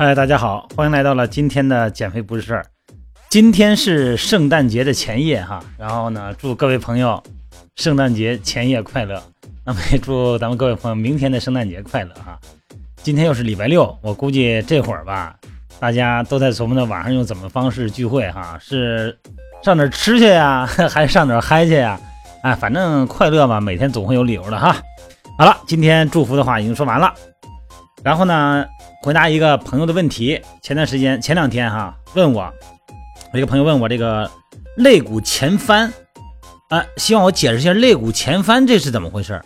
[0.00, 2.64] 嗨，大家好，欢迎来到了今天的减肥不是事儿。
[3.28, 7.20] 今天是圣诞节的前夜哈，然后呢，祝各位朋友
[7.74, 9.20] 圣诞节前夜快乐。
[9.66, 12.38] 那么也祝咱们各位朋友明天的圣诞节快乐哈。
[13.02, 15.34] 今天又是礼拜六，我估计这会儿吧，
[15.80, 19.18] 大家都在琢磨着晚上用怎么方式聚会哈，是
[19.64, 22.00] 上哪儿吃去呀，还是上哪儿嗨去呀？
[22.44, 24.76] 哎，反正快乐嘛，每天总会有理由的哈。
[25.36, 27.12] 好了，今天祝福的话已经说完了，
[28.04, 28.64] 然后呢？
[29.00, 32.52] 回答一个朋友的问题，前段时间前两天哈问我，
[33.32, 34.28] 我一个朋友问我这个
[34.76, 35.92] 肋骨前翻，
[36.68, 39.40] 啊，希望我解释一下肋骨前翻这是怎么回事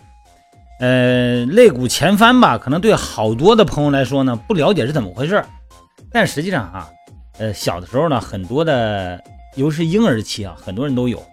[0.79, 5.41] 呃，肋骨前翻吧，可能对好多的朋友来说呢不了解是怎么回事
[6.11, 6.89] 但实际上哈，
[7.37, 9.23] 呃，小的时候呢很多的，
[9.55, 11.23] 尤其是婴儿期啊，很多人都有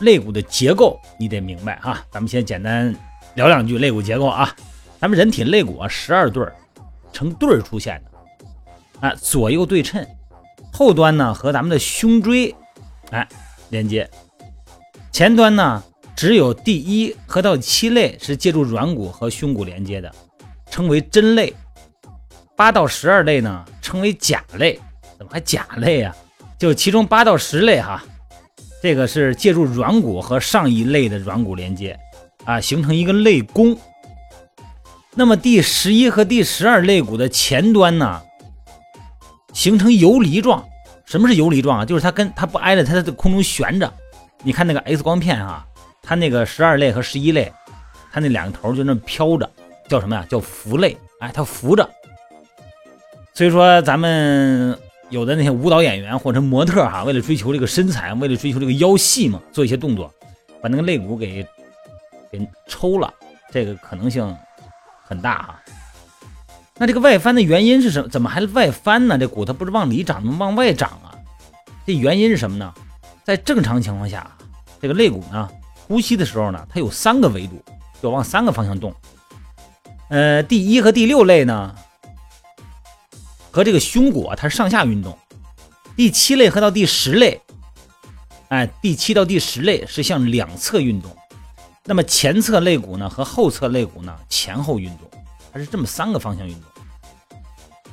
[0.00, 2.04] 肋骨的结构，你得明白哈。
[2.10, 2.92] 咱们先简单
[3.34, 4.52] 聊两句肋骨结构啊，
[5.00, 6.52] 咱们人体肋骨啊十二对儿。
[7.12, 10.04] 成对儿出现的，啊，左右对称，
[10.72, 12.54] 后端呢和咱们的胸椎，
[13.10, 13.28] 哎，
[13.70, 14.08] 连接，
[15.12, 15.82] 前端呢
[16.16, 20.12] 只有第一和到七肋是借助软骨和胸骨连接的，
[20.70, 21.54] 称为真肋，
[22.56, 24.78] 八到十二肋呢称为假肋，
[25.18, 26.16] 怎么还假肋啊？
[26.58, 28.02] 就其中八到十肋哈，
[28.82, 31.98] 这个是借助软骨和上一肋的软骨连接，
[32.44, 33.76] 啊，形成一个肋弓。
[35.14, 38.22] 那么第十一和第十二肋骨的前端呢，
[39.52, 40.64] 形成游离状。
[41.04, 41.84] 什么是游离状啊？
[41.84, 43.92] 就是它跟它不挨着，它在空中悬着。
[44.42, 45.66] 你看那个 X 光片啊，
[46.00, 47.52] 它那个十二肋和十一肋，
[48.10, 49.50] 它那两个头就那么飘着，
[49.86, 50.24] 叫什么呀？
[50.30, 50.96] 叫浮肋。
[51.20, 51.86] 哎，它浮着。
[53.34, 54.78] 所以说，咱们
[55.10, 60.10] 有的那些舞蹈演员或者模特哈，为了追求这个身材，为了追求这个腰细嘛，做一些动作，
[60.62, 61.46] 把那个肋骨给
[62.30, 63.12] 给抽了，
[63.50, 64.34] 这个可能性。
[65.12, 65.62] 很大哈，
[66.78, 68.08] 那这个外翻的原因是什么？
[68.08, 69.18] 怎么还外翻呢？
[69.18, 71.12] 这骨头不是往里长，怎么往外长啊？
[71.86, 72.72] 这原因是什么呢？
[73.22, 74.26] 在正常情况下，
[74.80, 75.46] 这个肋骨呢，
[75.86, 77.62] 呼吸的时候呢，它有三个维度，
[78.02, 78.94] 就往三个方向动。
[80.08, 81.74] 呃，第一和第六肋呢，
[83.50, 85.12] 和这个胸骨啊它是上下运动；
[85.94, 87.38] 第七肋和到第十肋，
[88.48, 91.14] 哎，第七到第十肋是向两侧运动。
[91.84, 95.08] 那么前侧肋骨呢和后侧肋骨呢前后运动，
[95.52, 96.62] 它是这么三个方向运动。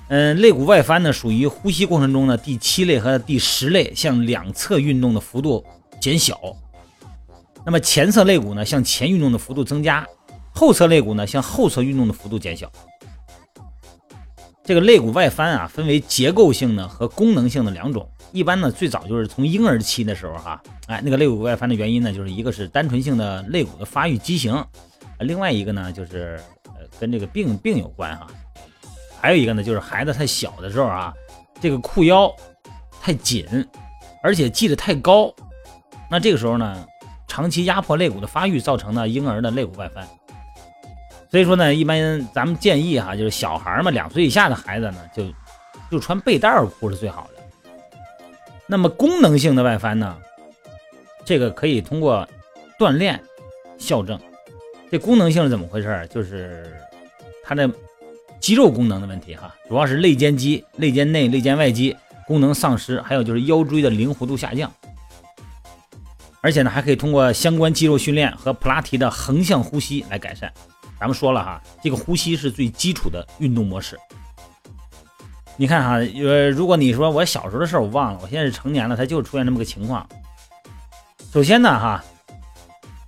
[0.09, 5.65] 嗯，肋骨外翻呢属于呼吸过程中呢第七肋和第十肋向两侧运动的幅度
[5.99, 6.39] 减小，
[7.65, 10.07] 那么前侧肋骨呢向前运动的幅度增加，
[10.53, 12.71] 后侧肋骨呢向后侧运动的幅度减小。
[14.63, 18.07] 这个肋骨外翻啊分为结构性的和功能性的两种。
[18.31, 24.63] 一般呢，最早就是从婴儿期的时候哈，哎，那个肋骨外翻的原因呢，就是一个是单纯性的肋骨的发育畸形，
[25.19, 28.27] 另外一个呢就是呃跟这个病病有关哈，
[29.19, 31.13] 还有一个呢就是孩子太小的时候啊，
[31.59, 32.31] 这个裤腰
[33.01, 33.45] 太紧，
[34.21, 35.33] 而且系得太高，
[36.09, 36.85] 那这个时候呢，
[37.27, 40.07] 长期压迫肋骨的发育，造成的婴儿的肋骨外翻。
[41.31, 45.23] 所以说呢，一般咱们建议哈，就是小孩嘛，两岁以下的孩子呢，就
[45.91, 47.38] 就穿背带裤是最好的。
[48.71, 50.15] 那么功能性的外翻呢？
[51.25, 52.27] 这个可以通过
[52.77, 53.19] 锻炼
[53.79, 54.19] 校正。
[54.91, 56.07] 这功能性是怎么回事？
[56.11, 56.71] 就是
[57.43, 57.67] 它的
[58.39, 61.97] 肌肉功能的问题哈，主要是肋间肌、肋间内、肋间外肌
[62.27, 64.71] 功能丧失，还有就是腰椎的灵活度下降。
[66.39, 70.53] 而且呢，还可以通过相关肌肉训练和普拉提的横向呼吸来改善。
[70.99, 73.97] 咱们说了哈，这个呼吸是最基础的运动模式。
[75.59, 80.07] 你看哈，呃，如果你说我小时候的事儿我忘了，我现在是成年了，它就出现这么个情况。
[81.33, 82.01] 首先呢，哈，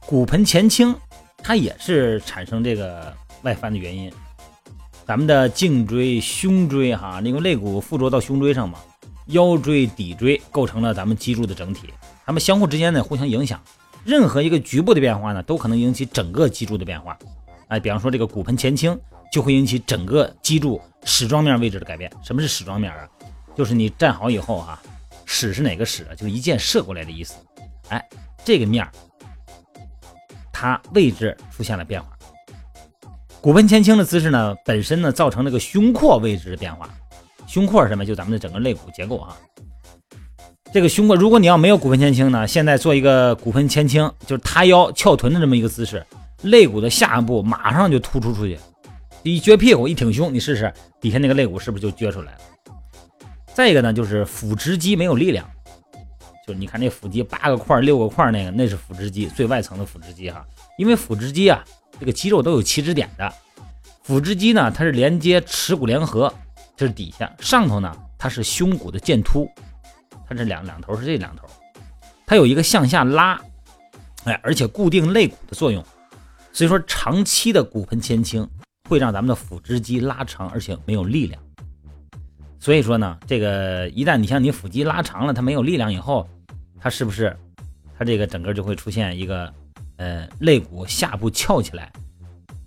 [0.06, 0.94] 骨盆前倾，
[1.38, 4.12] 它也是产生这个外翻的原因。
[5.06, 8.79] 咱们的颈椎、胸椎，哈，因为肋骨附着到胸椎上嘛，
[9.28, 11.88] 腰椎、骶椎构成了咱们脊柱的整体，
[12.25, 13.62] 它们相互之间呢互相影响，
[14.04, 17.18] 任何一个局部的变化呢，都可能引起整个脊柱的变化。
[17.69, 19.00] 哎，比方说这个骨盆前倾。
[19.31, 22.12] 就会引起整个脊柱矢状面位置的改变。
[22.22, 23.07] 什么是矢状面啊？
[23.56, 24.80] 就是你站好以后哈，
[25.25, 26.13] 矢是哪个矢啊？
[26.13, 27.36] 就是一箭射过来的意思。
[27.89, 28.06] 哎，
[28.44, 28.88] 这个面
[30.51, 32.10] 它位置出现了变化。
[33.42, 36.88] 骨盆前倾的姿势呢，本身呢造成这个胸廓位置的变化。
[37.48, 38.06] 胸廓是什么？
[38.06, 39.36] 就咱们的整个肋骨结构哈。
[40.72, 46.06] 这个胸廓，如果你要没有骨盆前倾呢，现在做一个骨盆前倾，就是塌腰翘臀的这么一个姿势，
[46.44, 48.57] 肋骨的下部马上就突出出去。
[49.23, 52.39] 一撅屁股，一挺胸，你试试底下那个肋骨是不是就撅出来了？
[53.53, 55.47] 再一个呢，就是腹直肌没有力量，
[56.47, 60.45] 就是你看那腹肌八个块、六个块那个，那是腹直肌最外层的腹直肌哈。
[60.77, 61.63] 因为腹直肌啊，
[62.00, 63.31] 这个肌肉都有起止点的。
[64.03, 66.33] 腹直肌呢，它是连接耻骨联合，
[66.75, 69.47] 这是底下，上头呢它是胸骨的剑突，
[70.27, 71.45] 它这两两头是这两头，
[72.25, 73.39] 它有一个向下拉，
[74.23, 75.85] 哎，而且固定肋骨的作用。
[76.53, 78.50] 所以说，长期的骨盆前倾
[78.92, 81.42] 会让咱们的腹直肌拉长，而且没有力量。
[82.60, 86.30] 所以说呢，这个一旦你像你腹肌拉长了，它没有力量以后，
[86.78, 87.34] 它是不是
[87.98, 89.50] 它这个整个就会出现一个
[89.96, 91.90] 呃肋骨下部翘起来，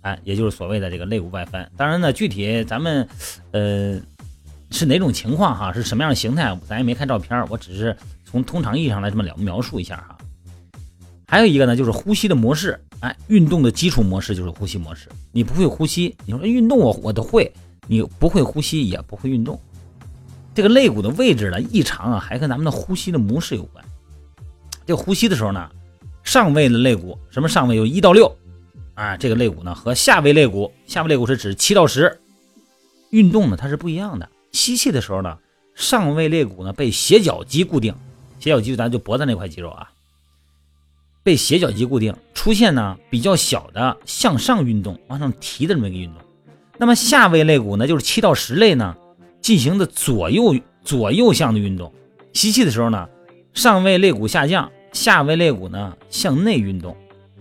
[0.01, 1.71] 哎，也就是所谓的这个肋骨外翻。
[1.77, 3.07] 当然呢，具体咱们
[3.51, 4.01] 呃
[4.71, 10.17] 是哪种情况哈，是什么样的形态，咱也没看照片，我只是从通常意义上来这么描描述一下哈。
[11.27, 12.83] 还有一个呢，就是呼吸的模式。
[13.05, 15.07] 哎，运动的基础模式就是呼吸模式。
[15.31, 17.53] 你不会呼吸，你说运动我我都会，
[17.85, 19.59] 你不会呼吸也不会运动。
[20.55, 23.85] 这个肋骨的位置呢异常啊，还跟咱们的呼吸的模式有关。
[24.87, 25.69] 这呼吸的时候呢，
[26.23, 28.35] 上位的肋骨，什么上位有一到六
[28.95, 32.19] 啊，这个肋骨呢和下位肋骨，下位肋骨是指七到十。
[33.11, 34.27] 运动呢它是不一样的。
[34.51, 35.37] 吸气的时候呢，
[35.75, 37.93] 上位肋骨呢被斜角肌固定，
[38.39, 39.91] 斜角肌咱就脖子那块肌肉啊。
[41.25, 46.21] 被斜角肌固定，出现呢比较小的向上运动，往上提的这么一个运动。
[46.77, 48.95] 那么下位肋骨呢，就是七到十肋呢，
[49.41, 51.91] 进行的左右左右向的运动。
[52.33, 53.09] 吸气的时候呢，
[53.55, 56.95] 上位肋骨下降，下位肋骨呢向内运动。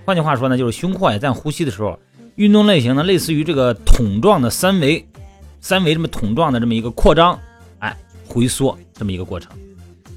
[0.06, 1.98] 换句话说呢，就是胸廓也，在呼吸的时候，
[2.36, 5.06] 运动类型呢类似于这个桶状的三维，
[5.60, 7.38] 三维这么桶状的这么一个扩张，
[7.80, 7.94] 哎，
[8.26, 9.52] 回缩这么一个过程。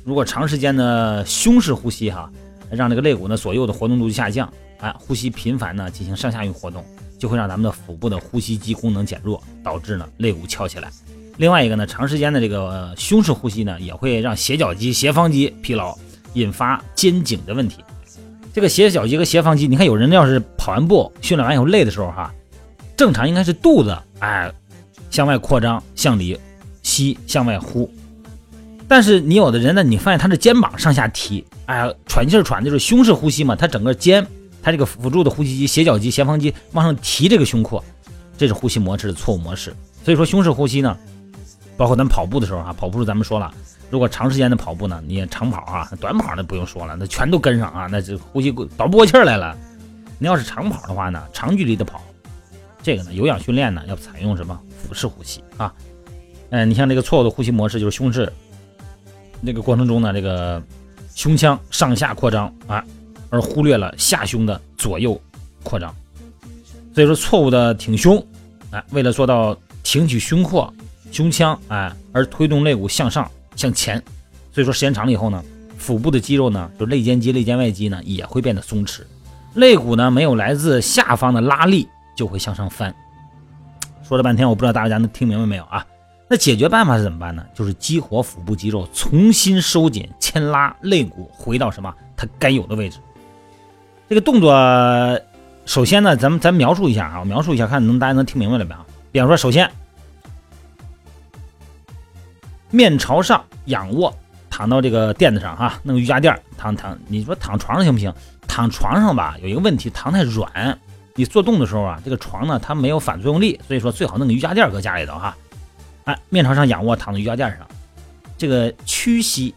[0.06, 2.32] 如果长时间的胸式呼吸哈。
[2.72, 6.84] 让这个肋骨呢左右的活动度下降，哎，呼吸频繁呢进行上下运活动，
[7.18, 10.90] 就会让咱们的腹部的呼吸肌功能减弱，导致呢肋骨翘起来。
[11.38, 15.96] 另外一个呢，长时间的这个胸式呼吸呢，也会让斜角肌、斜方肌疲劳，
[16.34, 17.84] 引发肩颈的问题。
[18.54, 22.34] 这个斜角肌和斜方肌，你看有人要是跑完步训练完以后累的时候哈，
[22.96, 24.52] 正常应该是肚子哎
[25.12, 26.40] 向外扩张，向里
[26.82, 27.88] 吸，向外呼。
[28.90, 34.26] 但是你有的人呢，你发现他的肩膀上下提，哎呀，喘气儿喘就是胸式呼吸嘛，他整个肩，
[34.64, 37.84] 他这个辅助的呼吸肌、斜角肌、斜方肌往上提这个胸廓，
[38.38, 39.76] 这是呼吸模式的错误模式。
[40.06, 40.98] 所以说胸式呼吸呢，
[41.76, 43.52] 包括咱跑步的时候啊，跑步时咱们说了，
[43.90, 49.54] 如果长时间的跑步呢，你长跑啊，短跑那不用说了，那全都跟上啊，那这呼吸倒不过气儿来了。
[50.18, 52.02] 你要是长跑的话呢，长距离的跑，
[52.82, 55.74] 这个呢有氧训练呢要采用什么腹式呼吸啊？
[56.52, 58.32] 嗯，你像这个错误的呼吸模式就是胸式。
[59.42, 60.62] 那个过程中呢，这个
[61.16, 62.84] 胸腔上下扩张啊，
[63.30, 65.20] 而忽略了下胸的左右
[65.64, 65.94] 扩张，
[66.94, 68.24] 所以说错误的挺胸，
[68.72, 70.74] 哎，为了做到挺起胸廓、
[71.12, 74.02] 胸腔，哎，而推动肋骨向上向前，
[74.52, 75.44] 所以说时间长了以后呢，
[75.78, 79.02] 腹部的肌肉呢，就肋间肌、肋间外肌呢，也会变得松弛，
[79.56, 82.94] 肋骨呢没有来自下方的拉力，就会向上翻。
[84.04, 85.86] 说了半天，我不知道大家能听明白没有啊？
[86.30, 87.46] 那解决办法是怎么办呢？
[87.54, 93.00] 就是激活腹部肌肉，重新收紧、牵拉肋骨，回到什么它该有的位置。
[94.10, 94.52] 这个动作，
[95.66, 98.82] 首先呢，咱们咱描述一下啊，描述一下，看能大家能听明白了没有？
[99.12, 99.72] 比方说，首先
[102.72, 104.14] 面朝上仰卧，
[104.50, 106.98] 躺到这个垫子上哈，弄个瑜伽垫躺躺。
[107.08, 108.14] 你说躺床上行不行？
[108.50, 110.78] 躺床上吧，有一个问题，躺太软，
[111.16, 115.34] 你做动的时候啊，这个床呢它没有反作用力，所以说最好弄个瑜伽垫搁家里头哈。
[116.08, 117.68] 哎，面朝上仰卧，躺在瑜伽垫上，
[118.38, 119.54] 这个屈膝，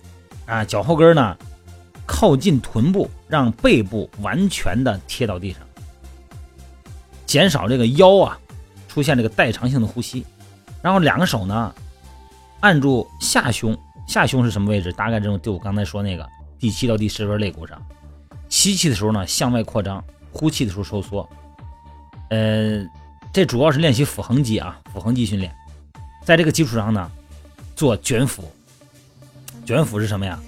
[0.46, 1.36] 啊，脚后跟呢
[2.04, 5.60] 靠近臀部，让背部完全的贴到地上，
[7.24, 8.36] 减少这个腰啊
[8.88, 10.26] 出现这个代偿性的呼吸。
[10.82, 11.72] 然后两个手呢
[12.58, 13.78] 按住下胸，
[14.08, 14.92] 下胸是什么位置？
[14.94, 16.28] 大概这种就我刚才说那个
[16.58, 17.80] 第七到第十根肋骨上。
[18.48, 20.02] 吸气的时候呢向外扩张，
[20.32, 21.28] 呼气的时候收缩。
[22.30, 22.84] 呃，
[23.32, 25.54] 这主要是练习腹横肌啊，腹横肌训练。
[26.24, 27.10] 在这个基础上呢，
[27.74, 28.44] 做卷腹。
[29.64, 30.38] 卷腹是什么呀？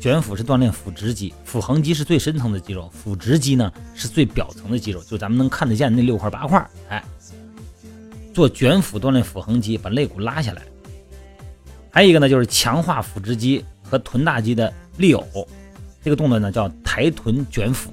[0.00, 6.64] 卷腹是锻炼腹直肌，腹横肌是最深层的肌肉，腹直肌呢是最表层的肌肉，就咱们能看得见那六块八块。
[6.88, 7.02] 哎，
[8.32, 10.62] 做卷腹锻炼腹横肌，把肋骨拉下来。
[11.90, 15.48] 还有一个呢，就是强化腹直肌和臀大肌的力偶。
[16.04, 17.90] 这个动作呢叫抬臀卷腹，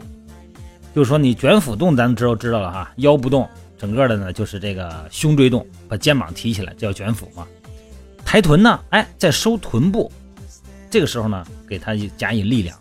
[0.93, 3.49] 就是说你卷腹动，咱们知道知道了哈，腰不动。
[3.77, 7.45] 整个的呢就是这个胸椎动，把肩膀提起来，这叫卷腹嘛。
[8.23, 10.11] 抬臀呢，哎，在收臀部，
[10.89, 12.77] 这个时候呢，给它加以力量。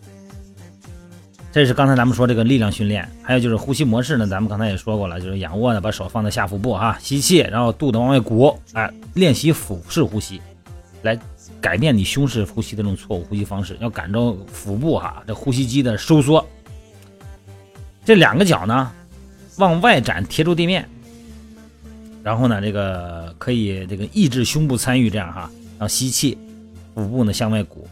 [1.51, 10.41] 这是刚才咱们说这个力量训练，还有就是呼吸模式呢，咱们刚才也说过了，就是仰卧呢，把手放在下腹部哈，吸气，然后肚子往外鼓，哎，练习腹式呼吸，
[11.03, 11.17] 来
[11.61, 16.45] 改变你胸式呼吸的这种错误呼吸方式，要感受腹部哈这呼吸肌的收缩。
[18.03, 18.91] 这两个脚呢。
[19.57, 20.87] 往外展，贴住地面，
[22.23, 26.37] 然后呢，这个可以这个抑制胸部参与，这样哈，然后吸气，
[26.93, 27.87] 腹部呢向外鼓，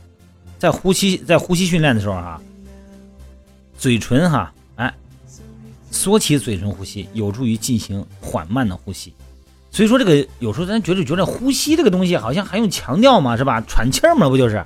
[0.59, 2.41] 在呼吸在呼吸训练的时候哈，
[3.77, 4.93] 嘴唇哈，哎，
[5.91, 9.13] 缩起嘴唇呼吸，有助于进行缓慢的呼吸。
[9.71, 13.35] 所以说这个有时候咱觉得觉得呼吸这个东西好像还用强调吗？
[13.35, 13.59] 是吧？
[13.61, 14.63] 喘气儿嘛，不就是？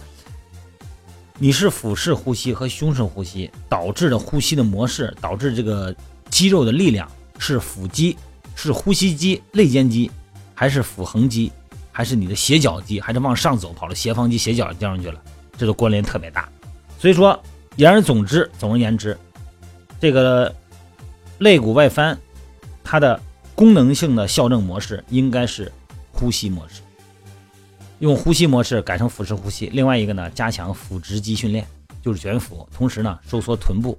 [1.39, 5.95] 你是腹式呼吸和胸式呼吸导致的呼吸的模式，导致这个
[6.29, 8.17] 肌肉的力量是腹肌。
[8.59, 10.09] 是呼吸肌、肋间肌，
[10.55, 11.51] 还是腹横肌，
[11.91, 15.21] 还是你的斜角肌，还是往上走跑了斜方肌、斜角掉上去了？
[15.55, 16.49] 这个关联特别大。
[16.97, 17.39] 所以说，
[17.75, 19.15] 言而总之，总而言之，
[19.99, 20.51] 这个
[21.37, 22.17] 肋骨外翻，
[22.83, 23.21] 它的
[23.53, 25.71] 功能性的校正模式应该是
[26.11, 26.81] 呼吸模式，
[27.99, 29.67] 用呼吸模式改成腹式呼吸。
[29.71, 31.67] 另外一个呢，加强腹直肌训练，
[32.01, 33.95] 就是卷腹，同时呢收缩臀部，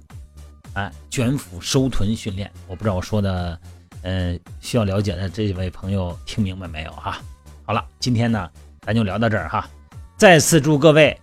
[1.09, 2.51] 卷腹收臀训练。
[2.67, 3.59] 我不知道我说的。
[4.01, 7.17] 呃，需要了解的这位朋友听明白没有哈？
[7.65, 9.67] 好了，今天呢，咱就聊到这儿哈。
[10.15, 11.19] 再次祝各位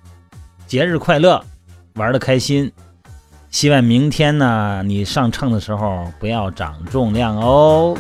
[0.67, 1.43] 节日快乐，
[1.95, 2.71] 玩的开心。
[3.49, 7.97] 希望明天呢，你上秤的时候不要长重量哦。